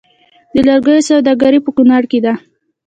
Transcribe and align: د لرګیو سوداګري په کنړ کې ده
د 0.53 0.55
لرګیو 0.67 1.05
سوداګري 1.09 1.59
په 1.63 1.69
کنړ 1.77 2.03
کې 2.11 2.19
ده 2.25 2.33